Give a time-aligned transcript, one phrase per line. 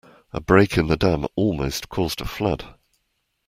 [0.33, 2.65] A break in the dam almost caused a flood.